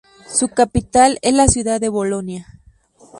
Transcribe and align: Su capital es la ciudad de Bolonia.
Su 0.27 0.47
capital 0.49 1.19
es 1.21 1.35
la 1.35 1.47
ciudad 1.47 1.79
de 1.79 1.89
Bolonia. 1.89 2.59